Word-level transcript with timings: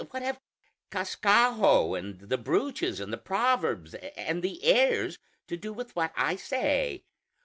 What 0.09 0.23
have 0.23 0.39
Cascajo, 0.89 1.93
and 1.95 2.21
the 2.21 2.37
brooches 2.39 2.99
and 2.99 3.13
the 3.13 3.19
proverbs 3.19 3.93
and 3.93 4.41
the 4.41 4.63
airs, 4.63 5.19
to 5.45 5.55
do 5.55 5.71
with 5.71 5.95
what 5.95 6.11
I 6.15 6.37
say? 6.37 7.03